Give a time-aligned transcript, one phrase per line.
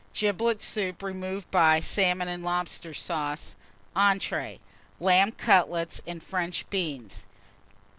[0.15, 3.55] Giblet Soup, removed by Salmon and Lobster Sauce.
[3.95, 4.57] Entrées.
[4.99, 7.27] Lamb Cutlets and French Beans.